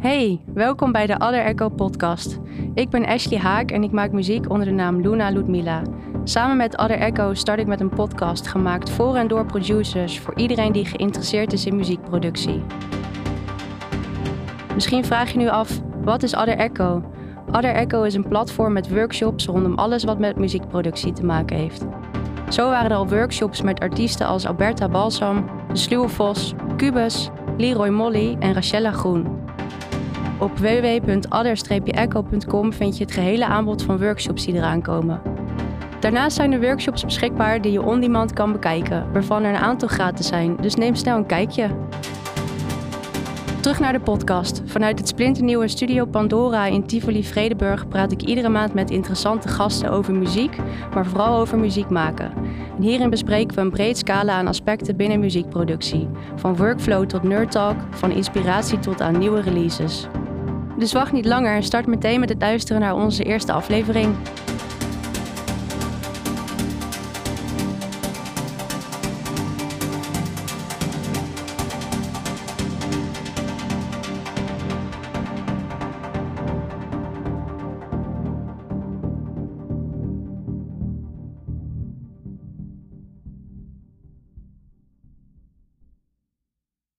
Hey, 0.00 0.40
welkom 0.54 0.92
bij 0.92 1.06
de 1.06 1.14
Other 1.14 1.44
Echo 1.44 1.68
podcast. 1.68 2.38
Ik 2.74 2.90
ben 2.90 3.06
Ashley 3.06 3.38
Haak 3.38 3.70
en 3.70 3.82
ik 3.82 3.90
maak 3.90 4.12
muziek 4.12 4.50
onder 4.50 4.66
de 4.66 4.72
naam 4.72 5.00
Luna 5.00 5.30
Ludmila. 5.30 5.82
Samen 6.24 6.56
met 6.56 6.78
Other 6.78 6.98
Echo 6.98 7.34
start 7.34 7.60
ik 7.60 7.66
met 7.66 7.80
een 7.80 7.88
podcast 7.88 8.46
gemaakt 8.46 8.90
voor 8.90 9.16
en 9.16 9.28
door 9.28 9.46
producers 9.46 10.20
voor 10.20 10.36
iedereen 10.36 10.72
die 10.72 10.84
geïnteresseerd 10.84 11.52
is 11.52 11.66
in 11.66 11.76
muziekproductie. 11.76 12.62
Misschien 14.74 15.04
vraag 15.04 15.32
je 15.32 15.38
nu 15.38 15.48
af, 15.48 15.80
wat 16.04 16.22
is 16.22 16.36
Other 16.36 16.56
Echo? 16.56 17.02
Other 17.46 17.74
Echo 17.74 18.02
is 18.02 18.14
een 18.14 18.28
platform 18.28 18.72
met 18.72 18.90
workshops 18.90 19.46
rondom 19.46 19.74
alles 19.74 20.04
wat 20.04 20.18
met 20.18 20.36
muziekproductie 20.36 21.12
te 21.12 21.24
maken 21.24 21.56
heeft. 21.56 21.86
Zo 22.48 22.70
waren 22.70 22.90
er 22.90 22.96
al 22.96 23.08
workshops 23.08 23.62
met 23.62 23.80
artiesten 23.80 24.26
als 24.26 24.46
Alberta 24.46 24.88
Balsam, 24.88 25.50
De 25.68 25.76
Sluwe 25.76 26.08
Vos, 26.08 26.54
Cubus, 26.76 27.30
Leroy 27.56 27.88
Molly 27.88 28.36
en 28.38 28.52
Rachella 28.52 28.92
Groen. 28.92 29.39
Op 30.40 30.58
www.adder-echo.com 30.58 32.72
vind 32.72 32.96
je 32.96 33.04
het 33.04 33.12
gehele 33.12 33.46
aanbod 33.46 33.82
van 33.82 33.98
workshops 33.98 34.44
die 34.44 34.54
eraan 34.54 34.82
komen. 34.82 35.22
Daarnaast 36.00 36.36
zijn 36.36 36.52
er 36.52 36.60
workshops 36.60 37.04
beschikbaar 37.04 37.62
die 37.62 37.72
je 37.72 37.82
on-demand 37.82 38.32
kan 38.32 38.52
bekijken, 38.52 39.12
waarvan 39.12 39.44
er 39.44 39.54
een 39.54 39.60
aantal 39.60 39.88
gratis 39.88 40.26
zijn, 40.26 40.56
dus 40.56 40.74
neem 40.74 40.94
snel 40.94 41.16
een 41.16 41.26
kijkje. 41.26 41.70
Terug 43.60 43.80
naar 43.80 43.92
de 43.92 44.00
podcast. 44.00 44.62
Vanuit 44.64 44.98
het 44.98 45.08
splinternieuwe 45.08 45.68
Studio 45.68 46.04
Pandora 46.04 46.66
in 46.66 46.86
Tivoli 46.86 47.24
Vredeburg 47.24 47.88
praat 47.88 48.12
ik 48.12 48.22
iedere 48.22 48.48
maand 48.48 48.74
met 48.74 48.90
interessante 48.90 49.48
gasten 49.48 49.90
over 49.90 50.14
muziek, 50.14 50.56
maar 50.94 51.06
vooral 51.06 51.40
over 51.40 51.58
muziek 51.58 51.90
maken. 51.90 52.32
En 52.76 52.82
hierin 52.82 53.10
bespreken 53.10 53.54
we 53.54 53.60
een 53.60 53.70
breed 53.70 53.98
scala 53.98 54.32
aan 54.32 54.46
aspecten 54.46 54.96
binnen 54.96 55.20
muziekproductie. 55.20 56.08
Van 56.36 56.56
workflow 56.56 57.06
tot 57.06 57.22
nerd 57.22 57.50
talk, 57.50 57.76
van 57.90 58.10
inspiratie 58.10 58.78
tot 58.78 59.00
aan 59.00 59.18
nieuwe 59.18 59.40
releases. 59.40 60.08
Dus 60.80 60.92
wacht 60.92 61.12
niet 61.12 61.24
langer 61.24 61.54
en 61.54 61.62
start 61.62 61.86
meteen 61.86 62.20
met 62.20 62.28
het 62.28 62.40
luisteren 62.40 62.80
naar 62.80 62.94
onze 62.94 63.24
eerste 63.24 63.52
aflevering. 63.52 64.14